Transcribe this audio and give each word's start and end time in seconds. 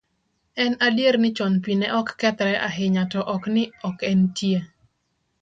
En 0.63 0.73
adier 0.85 1.17
ni 1.25 1.29
chon 1.39 1.53
pi 1.63 1.71
ne 1.81 1.87
ok 1.99 2.09
kethre 2.23 2.53
ahinya 2.69 3.03
to 3.11 3.19
ok 3.35 3.43
ni 3.55 3.63
ok 3.89 3.99
entie. 4.13 4.59